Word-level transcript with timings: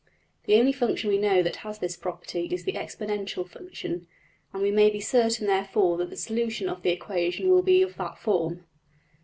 The 0.45 0.55
only 0.55 0.71
function 0.71 1.11
we 1.11 1.19
know 1.19 1.43
that 1.43 1.57
has 1.57 1.77
this 1.77 1.95
property 1.95 2.47
is 2.51 2.63
the 2.63 2.71
exponential 2.73 3.47
function 3.47 3.99
(see 3.99 3.99
\Pageref{unchanged}), 3.99 4.05
and 4.53 4.63
we 4.63 4.71
may 4.71 4.89
be 4.89 4.99
certain 4.99 5.45
therefore 5.45 5.95
that 5.97 6.09
the 6.09 6.17
solution 6.17 6.67
of 6.67 6.81
the 6.81 6.89
equation 6.89 7.49
will 7.51 7.61
be 7.61 7.83
of 7.83 7.97
that 7.97 8.17
form. 8.17 8.65